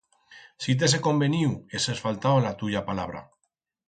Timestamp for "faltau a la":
2.05-2.55